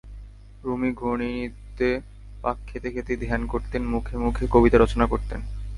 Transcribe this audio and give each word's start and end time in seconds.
রুমি 0.63 0.89
ঘূর্ণিনৃত্যে 0.93 1.89
পাক 2.41 2.57
খেতে 2.67 2.89
খেতেই 2.91 3.17
ধ্যান 3.17 3.41
করতেন, 3.47 3.81
মুখে 3.85 4.15
মুখে 4.17 4.43
কবিতা 4.51 4.77
রচনা 4.77 5.05
করতেন। 5.07 5.39